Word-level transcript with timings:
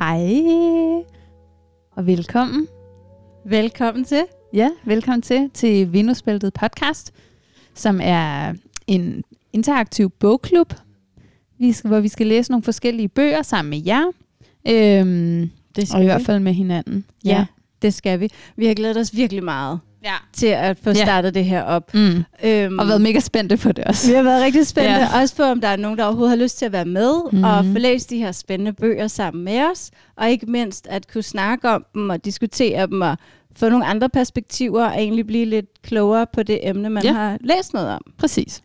Hej 0.00 0.28
og 1.96 2.06
velkommen. 2.06 2.66
Velkommen 3.44 4.04
til. 4.04 4.22
Ja, 4.52 4.68
velkommen 4.84 5.22
til 5.22 5.50
til 5.54 5.92
Venusbæltet 5.92 6.52
podcast, 6.54 7.12
som 7.74 8.00
er 8.02 8.54
en 8.86 9.24
interaktiv 9.52 10.10
bogklub, 10.10 10.74
vi 11.58 11.72
skal, 11.72 11.88
hvor 11.88 12.00
vi 12.00 12.08
skal 12.08 12.26
læse 12.26 12.50
nogle 12.50 12.62
forskellige 12.62 13.08
bøger 13.08 13.42
sammen 13.42 13.70
med 13.70 13.82
jer. 13.86 14.04
Øhm, 14.68 15.50
Det 15.76 15.94
og 15.94 16.02
i 16.02 16.04
hvert 16.04 16.22
fald 16.22 16.40
med 16.40 16.52
hinanden. 16.52 17.04
Ja, 17.24 17.46
det 17.82 17.94
skal 17.94 18.20
vi. 18.20 18.28
Vi 18.56 18.66
har 18.66 18.74
glædet 18.74 18.96
os 18.96 19.16
virkelig 19.16 19.44
meget 19.44 19.80
ja. 20.04 20.14
til 20.32 20.46
at 20.46 20.78
få 20.82 20.90
Ja. 20.90 20.94
startet 21.04 21.34
det 21.34 21.44
her 21.44 21.62
op. 21.62 21.94
Mm. 21.94 22.24
Øhm, 22.44 22.78
Og 22.78 22.88
været 22.88 23.00
mega 23.00 23.20
spændte 23.20 23.56
på 23.56 23.72
det 23.72 23.84
også. 23.84 24.08
vi 24.10 24.14
har 24.16 24.22
været 24.22 24.44
rigtig 24.44 24.66
spændte, 24.66 24.90
Ja. 24.92 24.98
ja. 24.98 25.20
også 25.20 25.36
på, 25.36 25.42
om 25.42 25.60
der 25.60 25.68
er 25.68 25.76
nogen, 25.76 25.98
der 25.98 26.04
overhovedet 26.04 26.30
har 26.38 26.44
lyst 26.44 26.58
til 26.58 26.66
at 26.66 26.72
være 26.72 26.84
med, 26.84 27.20
Mhm. 27.32 27.38
mm. 27.38 27.44
og 27.44 27.64
få 27.64 27.78
læst 27.78 28.10
de 28.10 28.18
her 28.18 28.32
spændende 28.32 28.72
bøger 28.72 29.08
sammen 29.08 29.44
med 29.44 29.60
os, 29.72 29.90
og 30.16 30.30
ikke 30.30 30.46
mindst 30.46 30.86
at 30.90 31.12
kunne 31.12 31.22
snakke 31.22 31.68
om 31.70 31.84
dem 31.94 32.10
og 32.10 32.24
diskutere 32.24 32.86
dem, 32.86 33.00
og 33.00 33.16
få 33.56 33.68
nogle 33.68 33.86
andre 33.86 34.08
perspektiver, 34.08 34.84
og 34.84 34.94
egentlig 34.94 35.26
blive 35.26 35.44
lidt 35.44 35.82
klogere 35.82 36.26
på 36.32 36.42
det 36.42 36.68
emne, 36.68 36.90
man 36.90 37.02
Ja. 37.02 37.08
ja. 37.08 37.14
har 37.14 37.38
læst 37.40 37.74
noget 37.74 37.88
om. 37.88 38.00
Præcis. 38.18 38.62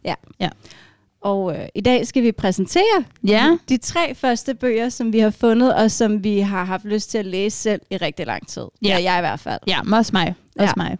Og 1.21 1.55
øh, 1.55 1.65
i 1.75 1.81
dag 1.81 2.07
skal 2.07 2.23
vi 2.23 2.31
præsentere 2.31 3.03
Ja. 3.27 3.57
de 3.69 3.77
tre 3.77 4.15
første 4.15 4.53
bøger, 4.53 4.89
som 4.89 5.13
vi 5.13 5.19
har 5.19 5.29
fundet, 5.29 5.75
og 5.75 5.91
som 5.91 6.23
vi 6.23 6.39
har 6.39 6.63
haft 6.63 6.85
lyst 6.85 7.11
til 7.11 7.17
at 7.17 7.25
læse 7.25 7.57
selv 7.57 7.81
i 7.91 7.97
rigtig 7.97 8.25
lang 8.25 8.47
tid. 8.47 8.63
Ja. 8.83 8.87
Ja, 8.99 9.03
jeg 9.11 9.19
i 9.19 9.21
hvert 9.21 9.39
fald. 9.39 9.59
Ja, 9.67 9.79
også 9.93 10.09
mig. 10.13 10.35
Også 10.59 10.73
Ja. 10.77 10.83
mig. 10.83 10.97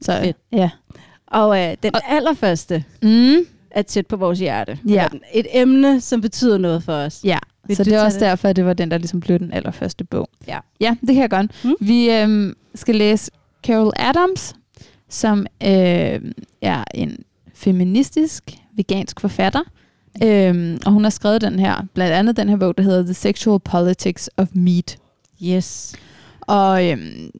Så, 0.00 0.18
Fedt. 0.22 0.36
Ja. 0.52 0.70
Og 1.26 1.58
øh, 1.62 1.76
den 1.82 1.94
Og- 1.94 2.00
allerførste 2.08 2.84
Mm. 3.02 3.36
er 3.70 3.82
tæt 3.82 4.06
på 4.06 4.16
vores 4.16 4.38
hjerte. 4.38 4.78
Ja. 4.88 5.06
Et 5.34 5.46
emne, 5.52 6.00
som 6.00 6.20
betyder 6.20 6.58
noget 6.58 6.82
for 6.82 6.92
os. 6.92 7.20
Ja, 7.24 7.38
Vil 7.66 7.76
så 7.76 7.84
det 7.84 7.94
er 7.94 8.04
også 8.04 8.18
det? 8.18 8.26
derfor, 8.26 8.48
at 8.48 8.56
det 8.56 8.64
var 8.64 8.72
den, 8.72 8.90
der 8.90 8.98
ligesom 8.98 9.20
blev 9.20 9.38
den 9.38 9.52
allerførste 9.52 10.04
bog. 10.04 10.28
Ja. 10.48 10.58
Ja, 10.80 10.96
det 11.00 11.08
kan 11.08 11.16
jeg 11.22 11.30
godt. 11.30 11.64
Mm. 11.64 11.74
Vi 11.80 12.10
øhm, 12.10 12.56
skal 12.74 12.94
læse 12.94 13.30
Carol 13.66 13.92
Adams, 13.96 14.54
som 15.08 15.46
øh, 15.62 16.20
er 16.62 16.84
en 16.94 17.18
feministisk, 17.54 18.50
vegansk 18.76 19.20
forfatter. 19.20 19.60
Øhm, 20.22 20.78
og 20.86 20.92
hun 20.92 21.02
har 21.02 21.10
skrevet 21.10 21.40
den 21.40 21.58
her, 21.58 21.86
blandt 21.94 22.12
andet 22.12 22.36
den 22.36 22.48
her 22.48 22.56
bog, 22.56 22.76
der 22.76 22.82
hedder 22.82 23.02
The 23.02 23.14
Sexual 23.14 23.60
Politics 23.60 24.30
of 24.36 24.48
Meat. 24.52 24.96
Yes. 25.44 25.94
Og 26.40 26.90
øhm, 26.90 27.30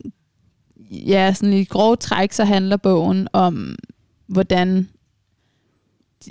ja, 0.90 1.32
sådan 1.34 1.52
i 1.52 1.64
grove 1.64 1.96
træk, 1.96 2.32
så 2.32 2.44
handler 2.44 2.76
bogen 2.76 3.28
om, 3.32 3.76
hvordan 4.26 4.88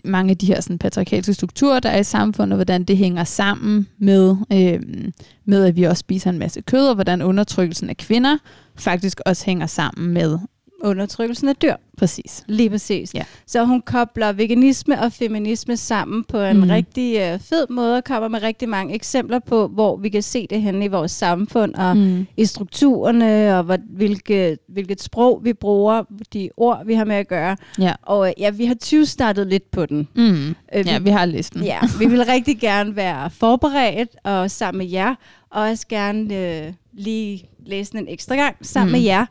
mange 0.04 0.32
af 0.32 0.38
de 0.38 0.46
her 0.46 0.62
sådan, 0.62 0.78
patriarkalske 0.78 1.34
strukturer, 1.34 1.80
der 1.80 1.90
er 1.90 2.00
i 2.00 2.04
samfundet, 2.04 2.58
hvordan 2.58 2.84
det 2.84 2.98
hænger 2.98 3.24
sammen 3.24 3.88
med, 3.98 4.36
øhm, 4.54 5.14
med, 5.46 5.66
at 5.66 5.76
vi 5.76 5.84
også 5.84 6.00
spiser 6.00 6.30
en 6.30 6.40
masse 6.40 6.62
kød, 6.62 6.88
og 6.88 6.96
hvordan 6.96 7.22
undertrykkelsen 7.22 7.90
af 7.90 7.98
kvinder 7.98 8.38
faktisk 8.76 9.20
også 9.26 9.46
hænger 9.46 9.66
sammen 9.66 10.14
med 10.14 10.40
Undertrykkelsen 10.84 11.50
af 11.50 11.56
dyr. 11.56 11.76
præcis. 11.98 12.44
Lige 12.48 12.70
præcis. 12.70 13.14
Ja. 13.14 13.24
Så 13.48 13.66
hun 13.66 13.82
kobler 13.82 14.32
veganisme 14.34 15.02
og 15.02 15.12
feminisme 15.14 15.78
sammen 15.78 16.24
på 16.24 16.38
en 16.42 16.58
Mhm. 16.58 16.66
mm. 16.66 16.72
rigtig 16.72 17.18
øh, 17.20 17.40
fed 17.40 17.66
måde, 17.70 17.98
og 17.98 18.04
kommer 18.04 18.28
med 18.30 18.42
rigtig 18.44 18.70
mange 18.70 18.94
eksempler 18.96 19.40
på, 19.40 19.68
hvor 19.68 19.98
vi 19.98 20.10
kan 20.10 20.22
se 20.24 20.48
det 20.50 20.62
henne 20.62 20.86
i 20.86 20.88
vores 20.88 21.12
samfund, 21.12 21.76
og 21.76 21.98
mm. 21.98 22.28
I 22.38 22.46
strukturerne, 22.46 23.58
og 23.58 23.64
hvad, 23.64 23.78
hvilke, 23.90 24.58
hvilket 24.68 25.02
sprog 25.02 25.40
vi 25.44 25.54
bruger, 25.54 26.04
de 26.34 26.50
ord, 26.58 26.86
vi 26.86 26.94
har 26.94 27.06
med 27.06 27.16
at 27.16 27.28
gøre. 27.28 27.58
Ja. 27.80 27.94
Og 28.02 28.28
øh, 28.28 28.34
ja, 28.40 28.50
vi 28.50 28.66
har 28.66 28.76
20 28.76 29.06
startet 29.06 29.48
lidt 29.48 29.72
på 29.72 29.86
den. 29.86 30.08
Mm. 30.16 30.50
Øh, 30.76 30.88
Ja, 30.88 31.00
vi 31.00 31.10
har 31.10 31.26
listen. 31.26 31.64
Ja, 31.64 31.80
vi 32.00 32.06
vil 32.06 32.24
rigtig 32.26 32.60
gerne 32.60 32.96
være 32.96 33.30
forberedt 33.30 34.10
og 34.24 34.52
sammen 34.52 34.78
med 34.78 34.88
jer, 34.92 35.16
og 35.52 35.62
også 35.62 35.88
gerne 35.88 36.36
øh, 36.38 36.74
lige 36.94 37.44
læse 37.66 37.92
den 37.92 38.00
en 38.00 38.08
ekstra 38.08 38.36
gang 38.36 38.56
sammen 38.62 38.92
Mm. 38.92 38.98
mm. 38.98 39.00
med 39.00 39.06
jer. 39.06 39.26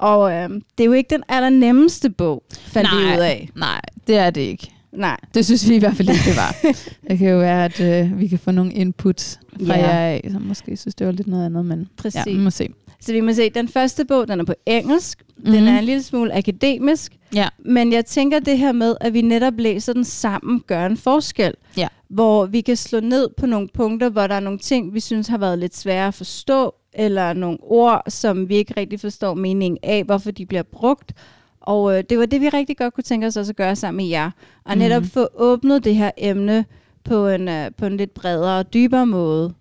Og 0.00 0.32
øh, 0.32 0.48
det 0.50 0.80
er 0.80 0.84
jo 0.84 0.92
ikke 0.92 1.10
den 1.14 1.22
allernemmeste 1.28 2.10
bog, 2.10 2.42
fandt 2.52 2.90
vi 2.92 3.04
ud 3.16 3.20
af. 3.22 3.48
nej, 3.56 3.80
det 4.06 4.16
er 4.16 4.30
det 4.30 4.40
ikke. 4.40 4.70
Nej. 4.92 5.16
Det 5.34 5.46
synes 5.46 5.68
vi 5.68 5.74
i 5.74 5.78
hvert 5.78 5.96
fald 5.96 6.08
ikke, 6.08 6.22
det 6.26 6.36
var. 6.36 6.56
det 7.08 7.18
kan 7.18 7.28
jo 7.28 7.38
være, 7.38 7.64
at 7.64 7.80
øh, 7.80 8.18
vi 8.20 8.26
kan 8.28 8.38
få 8.38 8.50
nogle 8.50 8.72
input 8.72 9.38
fra 9.66 9.78
Ja. 9.78 9.86
jer 9.86 10.00
af, 10.00 10.28
som 10.32 10.42
måske 10.42 10.76
synes, 10.76 10.94
det 10.94 11.06
var 11.06 11.12
lidt 11.12 11.26
noget 11.28 11.46
andet, 11.46 11.64
men 11.66 11.88
Præcis. 11.96 12.20
ja, 12.26 12.32
vi 12.32 12.38
må 12.38 12.50
se. 12.50 12.68
Så 13.00 13.12
vi 13.12 13.20
må 13.20 13.32
se, 13.32 13.50
den 13.50 13.68
første 13.68 14.04
bog, 14.04 14.28
den 14.28 14.40
er 14.40 14.44
på 14.44 14.54
engelsk. 14.66 15.22
Mm. 15.36 15.42
Mhm. 15.44 15.52
Den 15.52 15.68
er 15.68 15.78
en 15.78 15.84
lille 15.84 16.02
smule 16.02 16.34
akademisk. 16.36 17.12
Ja. 17.34 17.48
Men 17.64 17.92
jeg 17.92 18.06
tænker 18.06 18.38
det 18.38 18.58
her 18.58 18.72
med, 18.72 18.94
at 19.00 19.14
vi 19.14 19.20
netop 19.22 19.54
læser 19.58 19.92
den 19.92 20.04
sammen, 20.04 20.62
gør 20.66 20.86
en 20.86 20.96
forskel. 20.96 21.54
Ja. 21.76 21.88
Hvor 22.08 22.46
vi 22.46 22.60
kan 22.60 22.76
slå 22.76 23.00
ned 23.00 23.28
på 23.36 23.46
nogle 23.46 23.68
punkter, 23.74 24.08
hvor 24.08 24.26
der 24.26 24.34
er 24.34 24.40
nogle 24.40 24.58
ting, 24.58 24.94
vi 24.94 25.00
synes 25.00 25.28
har 25.28 25.38
været 25.38 25.58
lidt 25.58 25.76
svære 25.76 26.08
at 26.08 26.14
forstå, 26.14 26.74
eller 26.92 27.32
nogle 27.32 27.58
ord, 27.60 28.02
som 28.08 28.48
vi 28.48 28.56
ikke 28.56 28.74
rigtig 28.76 29.00
forstår 29.00 29.34
meningen 29.34 29.78
af, 29.82 30.04
hvorfor 30.04 30.30
de 30.30 30.46
bliver 30.46 30.62
brugt. 30.62 31.12
Og 31.60 31.98
øh, 31.98 32.04
det 32.10 32.18
var 32.18 32.26
det, 32.26 32.40
vi 32.40 32.48
rigtig 32.48 32.76
godt 32.76 32.94
kunne 32.94 33.04
tænke 33.04 33.26
os 33.26 33.36
også 33.36 33.52
at 33.52 33.56
gøre 33.56 33.76
sammen 33.76 33.96
med 33.96 34.10
jer. 34.10 34.30
Og 34.64 34.70
Mhm. 34.70 34.78
netop 34.78 35.04
få 35.04 35.28
åbnet 35.34 35.84
det 35.84 35.94
her 35.94 36.10
emne 36.18 36.64
på 37.04 37.28
en, 37.28 37.48
øh, 37.48 37.70
på 37.78 37.86
en 37.86 37.96
lidt 37.96 38.14
bredere 38.14 38.58
og 38.58 38.72
dybere 38.74 39.06
måde. 39.06 39.54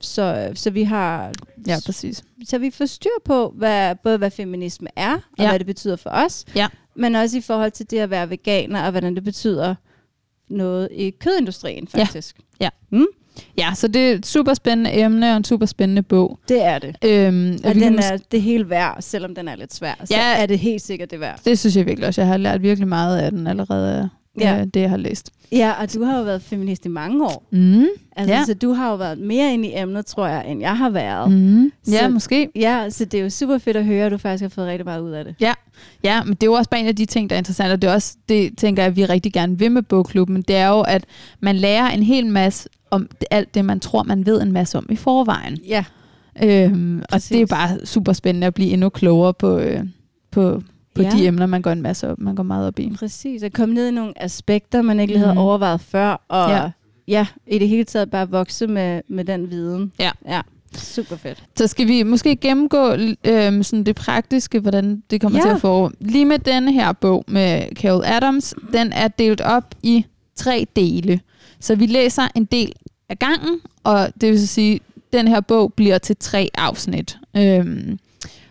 Så, 0.00 0.46
øh, 0.50 0.56
så 0.56 0.70
vi 0.70 0.82
har 0.82 1.32
Ja, 1.66 1.76
præcis. 1.86 2.24
så 2.44 2.58
vi 2.58 2.70
får 2.70 2.86
styr 2.86 3.10
på, 3.24 3.54
hvad, 3.56 3.94
både 4.04 4.18
hvad 4.18 4.30
feminisme 4.30 4.88
er, 4.96 5.12
og 5.14 5.20
Ja. 5.38 5.42
ja. 5.42 5.48
hvad 5.50 5.58
det 5.58 5.66
betyder 5.66 5.96
for 5.96 6.10
os, 6.10 6.44
Ja. 6.54 6.68
men 6.94 7.14
også 7.14 7.38
i 7.38 7.40
forhold 7.40 7.70
til 7.70 7.90
det 7.90 7.98
at 7.98 8.10
være 8.10 8.30
veganer, 8.30 8.82
og 8.84 8.90
hvordan 8.90 9.14
det 9.14 9.24
betyder 9.24 9.74
noget 10.48 10.88
i 10.92 11.10
kødindustrien 11.10 11.88
Ja. 11.94 12.00
faktisk. 12.04 12.36
Ja, 13.58 13.68
så 13.74 13.88
det 13.88 14.10
er 14.10 14.12
et 14.14 14.26
super 14.26 14.54
spændende 14.54 14.92
emne 14.98 15.30
og 15.30 15.36
en 15.36 15.44
super 15.44 15.66
spændende 15.66 16.02
bog. 16.02 16.38
Det 16.48 16.64
er 16.64 16.78
det. 16.78 16.96
Øhm, 17.04 17.58
Og 17.64 17.74
den 17.74 17.98
er 17.98 18.16
det 18.32 18.42
hele 18.42 18.70
værd, 18.70 18.96
selvom 19.00 19.34
den 19.34 19.48
er 19.48 19.56
lidt 19.56 19.74
svær. 19.74 19.94
Så 20.04 20.14
Ja. 20.16 20.42
er 20.42 20.46
det 20.46 20.58
helt 20.58 20.82
sikkert 20.82 21.10
det 21.10 21.20
værd. 21.20 21.40
Det 21.44 21.58
synes 21.58 21.76
jeg 21.76 21.86
virkelig 21.86 22.08
også. 22.08 22.20
Jeg 22.20 22.28
har 22.28 22.36
lært 22.36 22.62
virkelig 22.62 22.88
meget 22.88 23.18
af 23.18 23.30
den 23.30 23.46
allerede, 23.46 24.10
ja. 24.40 24.54
Ja. 24.54 24.60
øh, 24.60 24.66
det 24.74 24.80
jeg 24.80 24.90
har 24.90 24.96
læst. 24.96 25.30
Ja, 25.52 25.72
og 25.80 25.94
du 25.94 26.04
har 26.04 26.18
jo 26.18 26.24
været 26.24 26.42
feminist 26.42 26.86
i 26.86 26.88
mange 26.88 27.24
år. 27.24 27.46
Mm. 27.52 27.84
Altså, 28.16 28.32
Ja. 28.34 28.38
ja. 28.38 28.44
Så 28.44 28.54
du 28.54 28.72
har 28.72 28.90
jo 28.90 28.96
været 28.96 29.18
mere 29.18 29.54
inde 29.54 29.68
i 29.68 29.72
emnet, 29.76 30.06
tror 30.06 30.26
jeg, 30.26 30.44
end 30.48 30.60
jeg 30.60 30.76
har 30.76 30.90
været. 30.90 31.30
Mm. 31.32 31.64
Ja, 31.64 31.70
Så- 32.02 32.08
måske. 32.08 32.48
Ja, 32.56 32.90
så 32.90 33.04
det 33.04 33.20
er 33.20 33.24
jo 33.24 33.30
super 33.30 33.58
fedt 33.58 33.76
at 33.76 33.84
høre, 33.84 34.06
at 34.06 34.12
du 34.12 34.18
faktisk 34.18 34.42
har 34.42 34.48
fået 34.48 34.66
rigtig 34.66 34.84
meget 34.84 35.00
ud 35.00 35.10
af 35.10 35.24
det. 35.24 35.34
Ja, 36.04 36.22
men 36.24 36.34
det 36.34 36.42
er 36.42 36.46
jo 36.46 36.52
også 36.52 36.70
bare 36.70 36.80
en 36.80 36.86
af 36.86 36.96
de 36.96 37.04
ting, 37.06 37.30
der 37.30 37.36
er 37.36 37.38
interessant, 37.38 37.72
og 37.72 37.82
det 37.82 37.90
er 37.90 37.94
også, 37.94 38.16
det 38.28 38.58
tænker 38.58 38.82
jeg, 38.82 38.96
vi 38.96 39.04
rigtig 39.04 39.32
gerne 39.32 39.58
vil 39.58 39.72
med 39.72 39.82
bogklubben, 39.82 40.42
det 40.42 40.56
er 40.56 40.68
jo, 40.68 40.80
at 40.80 41.04
man 41.40 41.56
lærer 41.56 41.90
en 41.90 42.02
hel 42.02 42.26
masse 42.26 42.68
om 42.90 43.08
alt 43.30 43.54
det, 43.54 43.64
man 43.64 43.80
tror, 43.80 44.02
man 44.02 44.26
ved 44.26 44.42
en 44.42 44.52
masse 44.52 44.78
om 44.78 44.86
i 44.90 44.96
forvejen. 44.96 45.58
Ja, 45.68 45.84
Øhm, 46.42 47.02
og 47.12 47.20
det 47.28 47.40
er 47.40 47.46
bare 47.46 47.86
super 47.86 48.12
spændende 48.12 48.46
at 48.46 48.54
blive 48.54 48.70
endnu 48.70 48.88
klogere 48.88 49.34
på, 49.34 49.58
øh, 49.58 49.80
på, 50.30 50.62
på 50.94 51.02
Ja. 51.02 51.10
de 51.10 51.26
emner, 51.26 51.46
man 51.46 51.62
går 51.62 51.70
en 51.70 51.82
masse 51.82 52.08
op, 52.10 52.18
man 52.18 52.34
går 52.34 52.42
meget 52.42 52.66
op 52.66 52.78
i. 52.78 52.92
præcis. 52.98 53.42
At 53.42 53.52
komme 53.52 53.74
ned 53.74 53.88
i 53.88 53.90
nogle 53.90 54.22
aspekter, 54.22 54.82
man 54.82 55.00
ikke 55.00 55.12
lige 55.12 55.18
havde 55.20 55.32
Mhm. 55.34 55.40
overvejet 55.42 55.80
før, 55.80 56.24
og 56.28 56.50
Ja. 56.50 56.70
ja. 57.08 57.26
i 57.46 57.58
det 57.58 57.68
hele 57.68 57.84
taget 57.84 58.10
bare 58.10 58.30
vokse 58.30 58.66
med, 58.66 59.00
med 59.08 59.24
den 59.24 59.50
viden. 59.50 59.92
Ja. 60.00 60.10
ja. 60.28 60.40
Super 60.74 61.16
fedt. 61.16 61.44
Så 61.56 61.66
skal 61.66 61.88
vi 61.88 62.02
måske 62.02 62.36
gennemgå 62.36 62.92
øh, 63.26 63.64
sådan 63.64 63.84
det 63.84 63.96
praktiske, 63.96 64.60
hvordan 64.60 65.02
det 65.10 65.20
kommer 65.20 65.38
Ja. 65.38 65.42
til 65.44 65.54
at 65.54 65.60
foregå. 65.60 65.94
Lige 66.00 66.24
med 66.24 66.38
denne 66.38 66.72
her 66.72 66.92
bog 66.92 67.24
med 67.28 67.62
Carol 67.74 68.02
Adams, 68.06 68.54
den 68.72 68.92
er 68.92 69.08
delt 69.08 69.40
op 69.40 69.74
i 69.82 70.04
tre 70.36 70.66
dele. 70.76 71.20
Så 71.60 71.74
vi 71.74 71.86
læser 71.86 72.22
en 72.34 72.44
del 72.44 72.72
af 73.08 73.18
gangen, 73.18 73.60
og 73.84 74.08
det 74.20 74.30
vil 74.30 74.48
sige, 74.48 74.80
den 75.12 75.28
her 75.28 75.40
bog 75.40 75.72
bliver 75.74 75.98
til 75.98 76.16
tre 76.20 76.48
afsnit. 76.54 77.18
Øhm, 77.36 77.98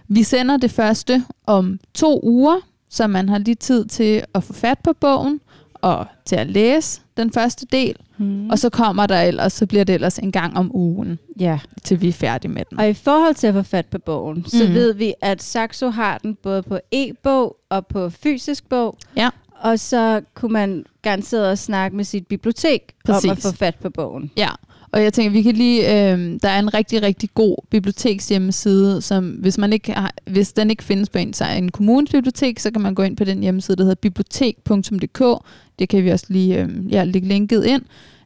vi 0.07 0.23
sender 0.23 0.57
det 0.57 0.71
første 0.71 1.23
om 1.47 1.79
to 1.93 2.19
uger, 2.23 2.59
så 2.89 3.07
man 3.07 3.29
har 3.29 3.37
lige 3.37 3.55
tid 3.55 3.85
til 3.85 4.23
at 4.33 4.43
få 4.43 4.53
fat 4.53 4.79
på 4.79 4.93
bogen 4.93 5.41
og 5.73 6.05
til 6.25 6.35
at 6.35 6.47
læse 6.47 7.01
den 7.17 7.31
første 7.31 7.65
del. 7.71 7.95
Mm. 8.17 8.49
Og 8.49 8.59
så 8.59 8.69
kommer 8.69 9.05
der 9.07 9.21
ellers, 9.21 9.53
så 9.53 9.65
bliver 9.65 9.83
det 9.83 9.93
ellers 9.95 10.19
en 10.19 10.31
gang 10.31 10.57
om 10.57 10.75
ugen, 10.75 11.19
ja. 11.39 11.59
til 11.83 12.01
vi 12.01 12.07
er 12.07 12.13
færdige 12.13 12.51
med 12.51 12.61
den. 12.69 12.79
Og 12.79 12.89
i 12.89 12.93
forhold 12.93 13.35
til 13.35 13.47
at 13.47 13.53
få 13.53 13.63
fat 13.63 13.85
på 13.85 13.97
bogen, 13.97 14.45
så 14.47 14.63
Mhm. 14.63 14.73
ved 14.73 14.93
vi, 14.93 15.13
at 15.21 15.43
Saxo 15.43 15.89
har 15.89 16.17
den 16.17 16.35
både 16.35 16.63
på 16.63 16.79
e-bog 16.91 17.55
og 17.69 17.87
på 17.87 18.09
fysisk 18.09 18.69
bog. 18.69 18.97
Ja. 19.15 19.29
Og 19.61 19.79
så 19.79 20.21
kunne 20.33 20.53
man 20.53 20.85
garanteret 21.01 21.49
også 21.49 21.63
snakke 21.63 21.97
med 21.97 22.03
sit 22.03 22.27
bibliotek 22.27 22.81
Præcis. 23.05 23.25
om 23.25 23.31
at 23.31 23.41
få 23.41 23.51
fat 23.51 23.75
på 23.75 23.89
bogen. 23.89 24.31
Ja, 24.37 24.49
og 24.91 25.03
jeg 25.03 25.13
tænker, 25.13 25.31
vi 25.31 25.41
kan 25.41 25.55
lige, 25.55 25.81
øh, 25.81 26.39
der 26.41 26.49
er 26.49 26.59
en 26.59 26.73
rigtig, 26.73 27.01
rigtig 27.01 27.29
god 27.33 27.55
bibliotekshjemmeside, 27.69 29.01
som 29.01 29.29
hvis, 29.29 29.57
man 29.57 29.73
ikke 29.73 29.91
har, 29.91 30.13
hvis 30.25 30.53
den 30.53 30.69
ikke 30.69 30.83
findes 30.83 31.09
på 31.09 31.17
en, 31.17 31.33
så 31.33 31.45
en 31.45 31.71
kommunens 31.71 32.11
bibliotek, 32.11 32.59
så 32.59 32.71
kan 32.71 32.81
man 32.81 32.95
gå 32.95 33.03
ind 33.03 33.17
på 33.17 33.23
den 33.23 33.39
hjemmeside, 33.39 33.77
der 33.77 33.83
hedder 33.83 33.95
bibliotek.dk. 33.95 35.45
Det 35.79 35.89
kan 35.89 36.03
vi 36.03 36.09
også 36.09 36.25
lige 36.29 36.61
øh, 36.61 36.69
ja, 36.93 37.03
lægge 37.03 37.27
linket 37.27 37.65
ind. 37.65 37.81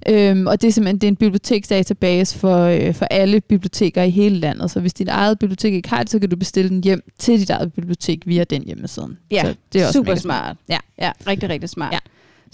Øhm, 0.10 0.48
og 0.48 0.62
det 0.62 0.68
er 0.68 0.72
simpelthen 0.72 0.98
det 0.98 1.08
er 1.08 1.12
en 1.12 1.16
biblioteksdatabase 1.16 2.40
for, 2.40 2.58
øh, 2.58 2.94
for 2.94 3.06
alle 3.06 3.42
biblioteker 3.42 4.04
i 4.04 4.10
hele 4.10 4.40
landet. 4.40 4.72
Så 4.72 4.80
hvis 4.80 4.94
dit 4.94 5.10
eget 5.10 5.40
bibliotek 5.40 5.74
ikke 5.74 5.90
har 5.90 6.00
det, 6.00 6.10
så 6.10 6.20
kan 6.20 6.30
du 6.30 6.36
bestille 6.36 6.70
den 6.70 6.84
hjem 6.84 7.02
til 7.18 7.40
dit 7.40 7.50
eget 7.50 7.74
bibliotek 7.74 8.24
via 8.26 8.44
den 8.44 8.64
hjemmeside. 8.64 9.08
Ja, 9.32 9.42
så 9.42 9.56
det 9.74 9.82
er 9.82 9.86
også 9.86 10.00
super 10.00 10.12
mega 10.12 10.20
smart. 10.20 10.58
Ja. 10.70 10.78
ja, 11.00 11.12
rigtig, 11.28 11.50
rigtig 11.50 11.70
smart. 11.70 11.94
Ja. 11.94 12.00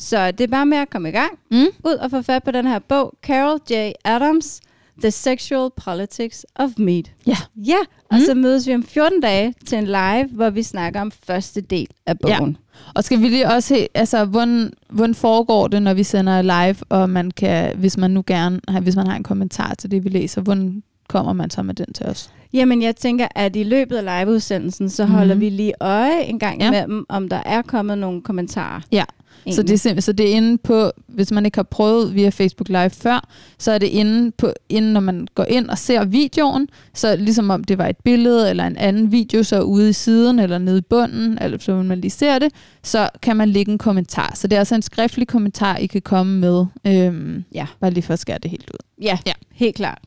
Så 0.01 0.31
det 0.31 0.41
er 0.43 0.47
bare 0.47 0.65
med 0.65 0.77
at 0.77 0.89
komme 0.89 1.09
i 1.09 1.11
gang. 1.11 1.31
Mm? 1.51 1.57
Ud 1.85 1.93
og 2.01 2.11
få 2.11 2.21
fat 2.21 2.43
på 2.43 2.51
den 2.51 2.67
her 2.67 2.79
bog, 2.79 3.13
Carol 3.23 3.59
J. 3.71 3.91
Adams, 4.05 4.59
The 5.01 5.11
Sexual 5.11 5.69
Politics 5.77 6.45
of 6.55 6.69
Meat. 6.77 7.11
Ja. 7.27 7.37
Ja, 7.55 7.77
og 8.11 8.17
Mm. 8.17 8.23
så 8.25 8.33
mødes 8.33 8.67
vi 8.67 8.73
om 8.75 8.83
14 8.83 9.21
dage 9.21 9.53
til 9.65 9.77
en 9.77 9.85
live, 9.85 10.27
hvor 10.31 10.49
vi 10.49 10.63
snakker 10.63 11.01
om 11.01 11.11
første 11.27 11.61
del 11.61 11.87
af 12.05 12.19
bogen. 12.19 12.57
Og 12.95 13.03
skal 13.03 13.21
vi 13.21 13.27
lige 13.29 13.47
også 13.47 13.67
se, 13.67 13.87
altså, 13.93 14.25
hvordan, 14.25 14.73
hvordan 14.89 15.15
foregår 15.15 15.67
det, 15.67 15.81
når 15.83 15.93
vi 15.93 16.03
sender 16.03 16.41
live, 16.41 16.75
og 16.89 17.09
man 17.09 17.31
kan, 17.31 17.77
hvis 17.77 17.97
man 17.97 18.11
nu 18.11 18.23
gerne, 18.27 18.59
har- 18.67 18.79
hvis 18.79 18.95
man 18.95 19.07
har 19.07 19.15
en 19.15 19.23
kommentar 19.23 19.73
til 19.73 19.91
det, 19.91 20.03
vi 20.03 20.09
læser, 20.09 20.41
hvordan 20.41 20.83
kommer 21.07 21.33
man 21.33 21.49
så 21.49 21.63
med 21.63 21.73
den 21.73 21.93
til 21.93 22.05
os? 22.05 22.29
Jamen, 22.53 22.81
jeg 22.81 22.95
tænker, 22.95 23.27
at 23.35 23.55
i 23.55 23.63
løbet 23.63 23.95
af 23.97 24.19
liveudsendelsen, 24.21 24.89
så 24.89 25.05
holder 25.05 25.33
Mhm. 25.35 25.41
vi 25.41 25.49
lige 25.49 25.73
øje 25.81 26.21
en 26.21 26.39
gang 26.39 26.61
Ja. 26.61 26.67
imellem, 26.67 27.05
om 27.09 27.29
der 27.29 27.41
er 27.45 27.61
kommet 27.61 27.97
nogle 27.97 28.21
kommentarer. 28.21 28.81
Ja. 28.91 29.03
Så 29.51 29.63
det, 29.63 29.85
er 29.85 30.01
så 30.01 30.11
det 30.11 30.29
er 30.31 30.35
inde 30.35 30.57
på, 30.57 30.91
hvis 31.07 31.31
man 31.31 31.45
ikke 31.45 31.57
har 31.57 31.63
prøvet 31.63 32.15
via 32.15 32.29
Facebook 32.29 32.69
Live 32.69 32.89
før, 32.89 33.27
så 33.57 33.71
er 33.71 33.77
det 33.77 33.87
inde, 33.87 34.31
på, 34.31 34.53
inde, 34.69 34.93
når 34.93 34.99
man 34.99 35.27
går 35.35 35.45
ind 35.49 35.69
og 35.69 35.77
ser 35.77 36.05
videoen, 36.05 36.67
så 36.93 37.15
ligesom 37.15 37.49
om 37.49 37.63
det 37.63 37.77
var 37.77 37.87
et 37.87 37.97
billede 38.03 38.49
eller 38.49 38.67
en 38.67 38.77
anden 38.77 39.11
video, 39.11 39.43
så 39.43 39.61
ude 39.61 39.89
i 39.89 39.93
siden 39.93 40.39
eller 40.39 40.57
nede 40.57 40.77
i 40.77 40.81
bunden, 40.81 41.37
eller 41.41 41.57
så 41.57 41.75
man 41.75 42.01
lige 42.01 42.11
ser 42.11 42.39
det, 42.39 42.51
så 42.83 43.09
kan 43.21 43.37
man 43.37 43.49
lægge 43.49 43.71
en 43.71 43.77
kommentar. 43.77 44.31
Så 44.35 44.47
det 44.47 44.55
er 44.55 44.59
altså 44.59 44.75
en 44.75 44.81
skriftlig 44.81 45.27
kommentar, 45.27 45.77
I 45.77 45.85
kan 45.85 46.01
komme 46.01 46.39
med. 46.39 46.65
Øhm, 46.87 47.43
Ja. 47.53 47.65
Bare 47.79 47.91
lige 47.91 48.03
for 48.03 48.13
at 48.13 48.19
skære 48.19 48.37
det 48.43 48.51
helt 48.51 48.69
ud. 48.73 49.03
Ja, 49.03 49.17
Ja. 49.27 49.31
helt 49.53 49.75
klart. 49.75 49.99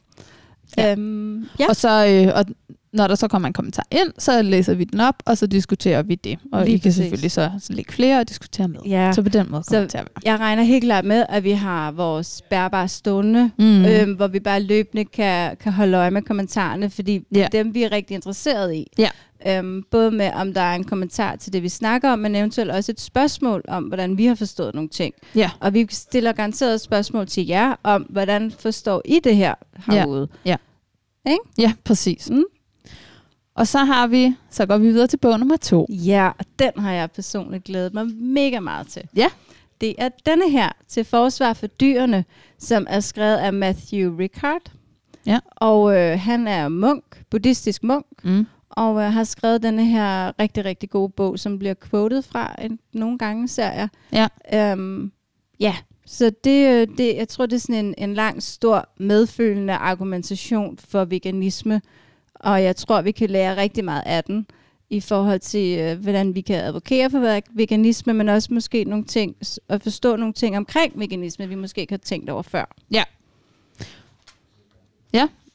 Ja. 0.78 0.92
Øhm, 0.92 1.46
ja. 1.60 1.66
Og, 1.68 1.76
så, 1.76 2.06
øh, 2.06 2.32
og 2.38 2.44
når 2.92 3.06
der 3.08 3.14
så 3.14 3.28
kommer 3.28 3.46
en 3.48 3.52
kommentar 3.52 3.84
ind, 3.90 4.12
så 4.18 4.42
læser 4.42 4.74
vi 4.74 4.84
den 4.84 5.00
op, 5.00 5.14
og 5.26 5.38
så 5.38 5.46
diskuterer 5.46 6.02
vi 6.02 6.14
det. 6.14 6.38
Og 6.52 6.64
Lige 6.64 6.74
I 6.74 6.78
kan 6.78 6.82
præcis. 6.82 6.94
selvfølgelig 6.96 7.30
så, 7.30 7.50
så 7.60 7.72
lægge 7.72 7.92
flere 7.92 8.20
og 8.20 8.28
diskutere 8.28 8.68
med. 8.68 8.80
Ja. 8.86 9.12
Så 9.12 9.22
på 9.22 9.28
den 9.28 9.46
måde 9.50 9.62
Så- 9.64 9.68
kommer 9.70 9.80
det 9.80 9.90
til 9.90 9.98
at 9.98 10.04
være. 10.04 10.32
Jeg 10.32 10.40
regner 10.40 10.62
helt 10.62 10.84
klart 10.84 11.04
med, 11.04 11.24
at 11.28 11.44
vi 11.44 11.50
har 11.50 11.90
vores 11.92 12.42
bærbare 12.50 12.88
stående, 12.88 13.50
Mm. 13.58 13.84
øhm, 13.84 14.12
hvor 14.12 14.26
vi 14.26 14.40
bare 14.40 14.62
løbende 14.62 15.04
kan, 15.04 15.56
kan 15.56 15.72
holde 15.72 15.96
øje 15.98 16.10
med 16.10 16.22
kommentarerne, 16.22 16.90
fordi 16.90 17.18
det 17.18 17.36
Ja. 17.36 17.44
er 17.44 17.48
dem, 17.48 17.74
vi 17.74 17.82
er 17.82 17.92
rigtig 17.92 18.14
interesseret 18.14 18.74
i. 18.74 18.86
Ja. 18.98 19.08
Øhm, 19.46 19.82
både 19.90 20.10
med, 20.10 20.30
om 20.34 20.54
der 20.54 20.60
er 20.60 20.74
en 20.74 20.84
kommentar 20.84 21.36
til 21.36 21.52
det, 21.52 21.62
vi 21.62 21.68
snakker 21.68 22.10
om, 22.12 22.18
men 22.18 22.36
eventuelt 22.36 22.70
også 22.70 22.92
et 22.92 23.00
spørgsmål 23.00 23.62
om, 23.68 23.84
hvordan 23.84 24.18
vi 24.18 24.26
har 24.26 24.34
forstået 24.34 24.74
nogle 24.74 24.88
ting. 24.88 25.14
Ja. 25.34 25.50
Og 25.60 25.74
vi 25.74 25.86
stiller 25.90 26.32
garanteret 26.32 26.80
spørgsmål 26.80 27.26
til 27.26 27.46
jer 27.46 27.74
om, 27.82 28.02
hvordan 28.02 28.50
forstår 28.50 29.02
I 29.04 29.20
det 29.24 29.36
her 29.36 29.54
herude? 29.86 30.28
Ja, 31.58 31.72
præcis. 31.84 32.30
Mm. 32.30 32.44
Og 33.54 33.66
så 33.66 33.78
har 33.78 34.06
vi, 34.06 34.34
så 34.50 34.66
går 34.66 34.78
vi 34.78 34.86
videre 34.86 35.06
til 35.06 35.16
bog 35.16 35.38
nummer 35.38 35.56
to. 35.56 35.86
Ja, 35.90 36.30
og 36.38 36.44
den 36.58 36.70
har 36.78 36.92
jeg 36.92 37.10
personligt 37.10 37.64
glædet 37.64 37.94
mig 37.94 38.06
mega 38.06 38.60
meget 38.60 38.86
til. 38.86 39.02
Ja. 39.16 39.26
Det 39.80 39.94
er 39.98 40.08
denne 40.26 40.50
her, 40.50 40.68
til 40.88 41.04
forsvar 41.04 41.52
for 41.52 41.66
dyrene, 41.66 42.24
som 42.58 42.86
er 42.90 43.00
skrevet 43.00 43.36
af 43.36 43.52
Matthew 43.52 44.16
Ricard. 44.16 44.72
Ja. 45.26 45.38
Og 45.56 45.96
øh, 45.96 46.20
han 46.20 46.48
er 46.48 46.68
munk, 46.68 47.04
buddhistisk 47.30 47.82
munk, 47.82 48.06
Mm. 48.22 48.46
Og 48.72 49.02
øh, 49.02 49.12
har 49.12 49.24
skrevet 49.24 49.62
denne 49.62 49.86
her 49.86 50.32
rigtig, 50.40 50.64
rigtig 50.64 50.90
gode 50.90 51.08
bog, 51.08 51.38
som 51.38 51.58
bliver 51.58 51.74
quoted 51.90 52.22
fra 52.22 52.54
en, 52.62 52.78
nogle 52.92 53.18
gange, 53.18 53.48
ser 53.48 53.72
jeg. 53.72 53.88
Ja. 54.12 54.28
Øhm, 54.72 55.12
ja, 55.60 55.76
så 56.06 56.32
det, 56.44 56.68
øh, 56.68 56.98
det, 56.98 57.16
jeg 57.16 57.28
tror, 57.28 57.46
det 57.46 57.56
er 57.56 57.60
sådan 57.60 57.84
en, 57.84 57.94
en 57.98 58.14
lang, 58.14 58.42
stor, 58.42 58.88
medfølende 58.96 59.74
argumentation 59.74 60.78
for 60.78 61.04
veganisme, 61.04 61.82
og 62.34 62.62
jeg 62.62 62.76
tror, 62.76 63.02
vi 63.02 63.10
kan 63.10 63.30
lære 63.30 63.56
rigtig 63.56 63.84
meget 63.84 64.02
af 64.06 64.24
den 64.24 64.46
i 64.90 65.00
forhold 65.00 65.40
til, 65.40 65.78
øh, 65.78 65.98
hvordan 65.98 66.34
vi 66.34 66.40
kan 66.40 66.64
advokere 66.64 67.10
for 67.10 67.18
veg- 67.18 67.52
veganisme, 67.56 68.14
men 68.14 68.28
også 68.28 68.54
måske 68.54 68.84
nogle 68.84 69.04
ting, 69.04 69.36
at 69.68 69.82
forstå 69.82 70.16
nogle 70.16 70.34
ting 70.34 70.56
omkring 70.56 70.92
veganisme, 71.00 71.48
vi 71.48 71.54
måske 71.54 71.80
ikke 71.80 71.92
har 71.92 71.98
tænkt 71.98 72.30
over 72.30 72.42
før. 72.42 72.74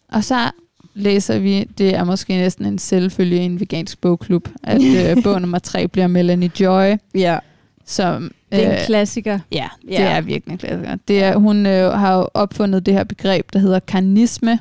Og 0.07 0.23
så 0.23 0.51
læser 0.97 1.39
vi, 1.39 1.63
det 1.77 1.95
er 1.95 2.03
måske 2.03 2.33
næsten 2.33 2.65
en 2.65 2.79
selvfølge 2.79 3.35
i 3.37 3.39
en 3.45 3.59
vegansk 3.59 4.01
bogklub, 4.01 4.49
at 4.63 4.81
øh, 5.17 5.23
bog 5.23 5.41
nummer 5.41 5.59
tre 5.59 5.87
bliver 5.87 6.07
Melanie 6.07 6.51
Joy, 6.59 6.95
Ja. 7.15 7.39
som... 7.85 8.31
Det 8.51 8.63
er 8.65 8.71
øh, 8.73 8.79
en 8.79 8.85
klassiker. 8.85 9.39
Ja, 9.51 9.67
det 9.81 9.91
Ja. 9.91 10.03
er 10.17 10.21
virkelig 10.21 10.51
en 10.51 10.57
klassiker. 10.57 10.95
Det 11.07 11.23
er, 11.23 11.37
hun 11.37 11.65
øh, 11.65 11.91
har 11.91 12.17
jo 12.17 12.27
opfundet 12.33 12.85
det 12.85 12.93
her 12.93 13.03
begreb, 13.03 13.53
der 13.53 13.59
hedder 13.59 13.79
karnisme. 13.79 14.59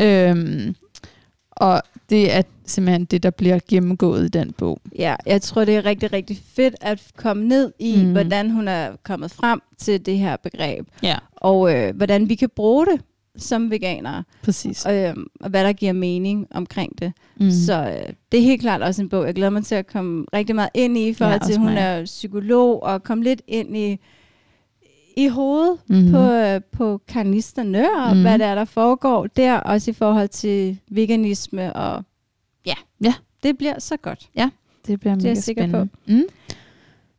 Øhm, 0.00 0.74
og 1.52 1.82
det 2.10 2.34
er 2.34 2.42
simpelthen 2.66 3.04
det, 3.04 3.22
der 3.22 3.30
bliver 3.30 3.58
gennemgået 3.68 4.24
i 4.24 4.28
den 4.28 4.52
bog. 4.52 4.80
Ja, 4.98 5.14
jeg 5.26 5.42
tror, 5.42 5.64
det 5.64 5.76
er 5.76 5.84
rigtig, 5.84 6.12
rigtig 6.12 6.38
fedt 6.56 6.74
at 6.80 7.02
komme 7.16 7.44
ned 7.48 7.72
i, 7.78 7.96
Mm. 8.02 8.12
hvordan 8.12 8.50
hun 8.50 8.68
er 8.68 8.88
kommet 9.02 9.30
frem 9.30 9.60
til 9.78 10.06
det 10.06 10.18
her 10.18 10.36
begreb, 10.36 10.86
Ja, 11.02 11.16
og 11.36 11.74
øh, 11.74 11.96
hvordan 11.96 12.28
vi 12.28 12.34
kan 12.34 12.48
bruge 12.56 12.86
det 12.86 13.00
som 13.36 13.70
veganere, 13.70 14.24
præcis. 14.42 14.86
og, 14.86 14.94
øh, 14.94 15.14
og 15.40 15.50
hvad 15.50 15.64
der 15.64 15.72
giver 15.72 15.92
mening 15.92 16.46
omkring 16.50 16.98
det. 16.98 17.12
Mm. 17.40 17.50
Så 17.50 17.74
øh, 18.06 18.12
det 18.32 18.40
er 18.40 18.44
helt 18.44 18.60
klart 18.60 18.82
også 18.82 19.02
en 19.02 19.08
bog, 19.08 19.26
jeg 19.26 19.34
glæder 19.34 19.50
mig 19.50 19.64
til 19.64 19.74
at 19.74 19.86
komme 19.86 20.24
rigtig 20.32 20.54
meget 20.54 20.70
ind 20.74 20.98
i, 20.98 21.08
i 21.08 21.14
forhold 21.14 21.40
Ja, 21.40 21.46
til, 21.46 21.52
at 21.52 21.58
hun 21.58 21.68
mig. 21.68 21.78
er 21.78 22.04
psykolog, 22.04 22.82
og 22.82 23.02
komme 23.02 23.24
lidt 23.24 23.42
ind 23.46 23.76
i, 23.76 23.98
i 25.16 25.28
hovedet 25.28 25.78
mm. 25.88 26.10
på, 26.10 26.18
øh, 26.32 26.60
på 26.72 27.00
karnisterne, 27.08 27.88
og 28.06 28.16
mm. 28.16 28.22
hvad 28.22 28.38
der 28.38 28.46
er, 28.46 28.54
der 28.54 28.64
foregår 28.64 29.26
der, 29.26 29.56
også 29.56 29.90
i 29.90 29.94
forhold 29.94 30.28
til 30.28 30.78
veganisme, 30.90 31.72
og 31.72 32.04
ja, 32.66 32.74
Ja. 33.04 33.14
det 33.42 33.58
bliver 33.58 33.78
så 33.78 33.96
godt. 33.96 34.28
Det 34.86 35.00
bliver 35.00 35.14
Det 35.14 35.24
er 35.24 35.28
jeg 35.28 35.36
sikker 35.36 35.62
spændende. 35.68 35.88
Mm. 36.06 36.22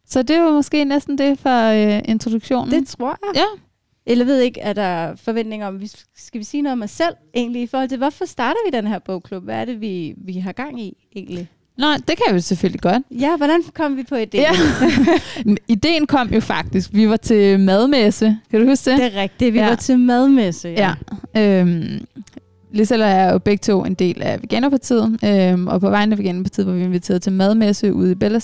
Så 0.05 0.23
det 0.23 0.41
var 0.41 0.51
måske 0.51 0.85
næsten 0.85 1.17
det 1.17 1.39
for 1.39 1.69
øh, 1.95 2.01
introduktionen. 2.05 2.71
Det 2.79 2.87
tror 2.87 3.17
jeg. 3.23 3.35
Ja. 3.35 3.61
Eller 4.05 4.25
ved 4.25 4.39
ikke, 4.39 4.59
er 4.61 4.73
der 4.73 5.15
forventninger 5.15 5.67
om, 5.67 5.81
vi- 5.81 5.91
skal 6.15 6.39
vi 6.39 6.43
sige 6.45 6.61
noget 6.61 6.73
om 6.73 6.81
os 6.81 6.91
selv 6.91 7.13
egentlig, 7.35 7.61
i 7.61 7.67
forhold 7.67 7.89
til, 7.89 7.97
hvorfor 7.97 8.25
starter 8.25 8.59
vi 8.71 8.77
den 8.77 8.87
her 8.87 8.99
bogklub? 8.99 9.43
Hvad 9.43 9.55
er 9.55 9.65
det, 9.65 9.81
vi, 9.81 10.13
vi 10.17 10.33
har 10.33 10.51
gang 10.51 10.81
i 10.81 10.97
egentlig? 11.15 11.49
Nå, 11.77 11.87
det 12.07 12.17
kan 12.25 12.35
vi 12.35 12.39
selvfølgelig 12.39 12.81
godt. 12.81 13.03
Ja, 13.11 13.37
hvordan 13.37 13.61
kom 13.73 13.97
vi 13.97 14.03
på 14.03 14.15
idéen? 14.15 14.27
Ja. 14.33 14.51
Ideen 15.67 16.07
kom 16.07 16.33
jo 16.33 16.39
faktisk. 16.39 16.89
Vi 16.93 17.09
var 17.09 17.17
til 17.17 17.59
madmesse. 17.59 18.37
Kan 18.51 18.59
du 18.61 18.67
huske 18.67 18.89
det? 18.91 18.99
Det 18.99 19.05
er 19.15 19.21
rigtigt, 19.21 19.53
vi 19.53 19.57
Ja. 19.59 19.63
ja. 19.63 19.69
var 19.69 19.75
til 19.75 19.99
madmesse. 19.99 20.69
Ja. 20.69 20.93
Øhm, 21.37 22.05
Lisella 22.71 23.05
er 23.05 23.31
jo 23.31 23.37
begge 23.37 23.61
to 23.61 23.83
en 23.85 23.93
del 23.93 24.21
af 24.21 24.41
Veganerpartiet, 24.41 25.19
øhm, 25.25 25.67
og 25.67 25.81
på 25.81 25.89
vegne 25.89 26.11
af 26.13 26.17
Veganerpartiet 26.19 26.67
var 26.67 26.73
vi 26.73 26.83
inviteret 26.83 27.21
til 27.21 27.31
madmesse 27.31 27.93
ude 27.93 28.11
i 28.11 28.15
Bella 28.15 28.39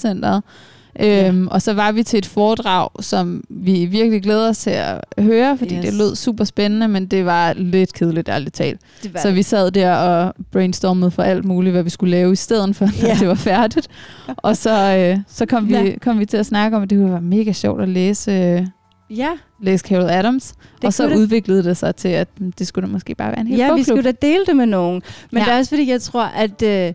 Øhm, 1.01 1.47
Og 1.47 1.61
så 1.61 1.73
var 1.73 1.91
vi 1.91 2.03
til 2.03 2.17
et 2.17 2.25
foredrag, 2.25 2.89
som 2.99 3.43
vi 3.49 3.85
virkelig 3.85 4.23
glæder 4.23 4.49
os 4.49 4.57
til 4.57 4.69
at 4.69 5.01
høre, 5.19 5.57
fordi 5.57 5.75
yes. 5.75 5.85
Det 5.85 5.93
lød 5.93 6.15
super 6.15 6.43
spændende, 6.43 6.87
men 6.87 7.05
det 7.05 7.25
var 7.25 7.53
lidt 7.53 7.93
kedeligt, 7.93 8.29
ærligt 8.29 8.55
talt. 8.55 8.79
det 9.03 9.13
var 9.13 9.19
Så 9.19 9.27
det. 9.27 9.35
vi 9.35 9.43
sad 9.43 9.71
der 9.71 9.95
og 9.95 10.33
brainstormede 10.51 11.11
for 11.11 11.23
alt 11.23 11.45
muligt, 11.45 11.73
hvad 11.73 11.83
vi 11.83 11.89
skulle 11.89 12.11
lave 12.11 12.31
i 12.33 12.35
stedet 12.35 12.75
for, 12.75 12.85
når 13.01 13.07
Ja. 13.07 13.15
det 13.19 13.27
var 13.27 13.33
færdigt. 13.35 13.87
Og 14.37 14.57
så, 14.57 14.95
øh, 14.97 15.19
så 15.27 15.45
kom, 15.45 15.67
vi, 15.69 15.73
Ja. 15.73 15.91
kom 16.01 16.19
vi 16.19 16.25
til 16.25 16.37
at 16.37 16.45
snakke 16.45 16.77
om, 16.77 16.83
at 16.83 16.89
det 16.89 16.97
kunne 16.97 17.11
være 17.11 17.21
mega 17.21 17.51
sjovt 17.51 17.81
at 17.81 17.89
læse, 17.89 18.31
øh, 18.31 18.65
Ja, 19.17 19.29
læse 19.63 19.85
Carol 19.87 20.09
Adams. 20.09 20.53
det 20.75 20.83
og 20.85 20.93
så 20.93 21.09
det. 21.09 21.15
udviklede 21.15 21.63
det 21.63 21.77
sig 21.77 21.95
til, 21.95 22.07
at 22.09 22.27
det 22.59 22.67
skulle 22.67 22.87
da 22.87 22.91
måske 22.91 23.15
bare 23.15 23.31
være 23.31 23.39
en 23.39 23.47
hel 23.47 23.57
Ja, 23.57 23.65
vi 23.65 23.69
bogklub. 23.69 23.85
skulle 23.85 24.03
da 24.03 24.27
dele 24.27 24.45
det 24.45 24.55
med 24.55 24.65
nogen. 24.65 25.01
Men 25.31 25.37
Ja. 25.37 25.39
ja. 25.39 25.45
det 25.45 25.53
er 25.53 25.57
også 25.59 25.69
fordi, 25.69 25.89
jeg 25.91 26.01
tror, 26.01 26.23
at 26.23 26.61
øh, 26.61 26.93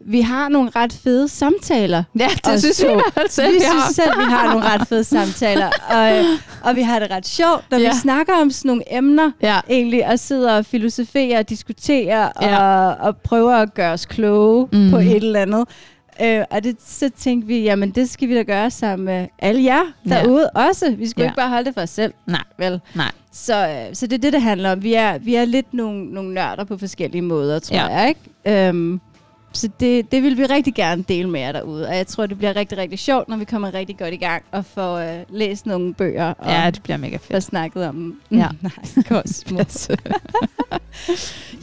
vi 0.00 0.20
har 0.20 0.48
nogle 0.48 0.70
ret 0.76 0.92
fede 0.92 1.28
samtaler. 1.28 2.02
Ja, 2.18 2.28
det 2.44 2.54
os 2.54 2.60
synes 2.60 2.80
vi 2.82 2.86
to. 2.86 2.90
i 2.90 2.94
hvert 2.94 3.12
fald 3.14 3.28
selv, 3.30 3.48
vi 3.52 3.58
vi 3.58 3.64
har. 3.64 3.82
synes 3.84 3.96
selv, 3.96 4.18
vi 4.18 4.24
har 4.24 4.48
nogle 4.52 4.64
ret 4.68 4.88
fede 4.88 5.04
samtaler. 5.04 5.70
Og, 5.90 6.24
og 6.70 6.76
vi 6.76 6.82
har 6.82 6.98
det 6.98 7.10
ret 7.10 7.26
sjovt, 7.26 7.64
når 7.70 7.78
Ja. 7.78 7.84
ja. 7.84 7.90
vi 7.90 7.96
snakker 7.98 8.32
om 8.40 8.50
sådan 8.50 8.68
nogle 8.68 8.82
emner. 8.96 9.30
Ja, 9.42 9.60
egentlig 9.70 10.04
at 10.04 10.20
sidde 10.20 10.56
og 10.58 10.66
filosofere 10.66 11.38
og 11.38 11.48
diskutere 11.48 12.32
Ja. 12.42 12.58
og, 12.58 12.96
og 13.06 13.16
prøve 13.16 13.60
at 13.62 13.74
gøre 13.74 13.92
os 13.92 14.06
kloge 14.06 14.68
Mhm. 14.72 14.80
mm. 14.82 14.90
på 14.90 14.96
et 14.96 15.16
eller 15.16 15.40
andet. 15.42 15.64
Øh, 16.22 16.44
og 16.50 16.64
det, 16.64 16.76
så 16.86 17.10
tænkte 17.18 17.46
vi, 17.48 17.58
jamen 17.62 17.90
det 17.90 18.10
skal 18.10 18.28
vi 18.28 18.34
da 18.34 18.42
gøre 18.42 18.70
sammen 18.70 19.04
med 19.06 19.26
alle 19.38 19.64
jer 19.64 19.82
derude 20.08 20.50
også. 20.50 20.94
Vi 20.98 21.08
skulle 21.08 21.24
Ja. 21.24 21.30
ikke 21.30 21.36
bare 21.36 21.48
holde 21.48 21.64
det 21.64 21.74
for 21.74 21.80
os 21.80 21.90
selv. 21.90 22.12
Nej. 22.26 22.42
Vel? 22.58 22.80
Nej. 22.94 23.10
Så, 23.32 23.68
øh, 23.68 23.94
så 23.94 24.06
det 24.06 24.12
er 24.16 24.18
det, 24.20 24.32
det 24.32 24.42
handler 24.42 24.72
om. 24.72 24.82
Vi 24.82 24.94
er, 24.94 25.18
vi 25.18 25.34
er 25.34 25.44
lidt 25.44 25.74
nogle, 25.74 26.04
nogle 26.04 26.34
nørder 26.34 26.64
på 26.64 26.78
forskellige 26.78 27.22
måder, 27.22 27.58
tror 27.58 27.76
Ja. 27.76 27.86
jeg. 27.86 28.08
Ikke? 28.08 28.68
Øhm, 28.68 29.00
så 29.54 29.68
det, 29.80 30.12
det 30.12 30.22
vil 30.22 30.38
vi 30.38 30.46
rigtig 30.46 30.74
gerne 30.74 31.04
dele 31.08 31.30
med 31.30 31.40
jer 31.40 31.52
derude. 31.52 31.86
Og 31.88 31.96
jeg 31.96 32.06
tror, 32.06 32.26
det 32.26 32.38
bliver 32.38 32.56
rigtig, 32.56 32.78
rigtig 32.78 32.98
sjovt, 32.98 33.28
når 33.28 33.36
vi 33.36 33.44
kommer 33.44 33.74
rigtig 33.74 33.96
godt 33.98 34.14
i 34.14 34.16
gang 34.16 34.42
og 34.52 34.64
får 34.64 34.96
øh, 34.96 35.18
læst 35.28 35.66
nogle 35.66 35.94
bøger 35.94 36.34
og 36.38 36.50
ja, 36.50 36.70
det 36.70 36.82
bliver 36.82 36.96
mega 36.96 37.16
fedt. 37.16 37.44
snakket 37.44 37.86
om 37.88 37.94
dem. 37.94 38.20
Ja. 38.38 38.48
Nej, 39.10 39.22
smukt. 39.26 39.90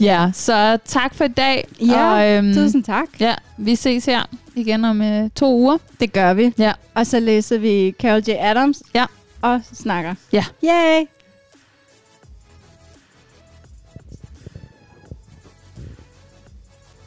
ja, 0.00 0.30
så 0.34 0.78
tak 0.84 1.14
for 1.14 1.24
i 1.24 1.28
dag. 1.28 1.68
Ja, 1.80 2.12
og, 2.12 2.30
øhm, 2.30 2.54
Tusind 2.54 2.84
tak. 2.84 3.08
Ja, 3.20 3.34
vi 3.56 3.76
ses 3.76 4.04
her 4.04 4.22
igen 4.54 4.84
om 4.84 5.02
øh, 5.02 5.30
to 5.34 5.54
uger. 5.58 5.78
Det 6.00 6.12
gør 6.12 6.34
vi. 6.34 6.52
Ja. 6.58 6.72
Og 6.94 7.06
så 7.06 7.20
læser 7.20 7.58
vi 7.58 7.94
Carol 8.00 8.22
J. 8.28 8.30
Adams. 8.38 8.82
Ja. 8.94 9.04
Og 9.42 9.60
snakker. 9.72 10.14
Ja. 10.32 10.44
Yay! 10.64 11.06